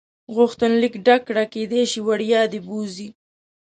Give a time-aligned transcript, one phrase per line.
[0.35, 3.07] غوښتنلیک ډک کړه کېدای شي وړیا دې بوځي.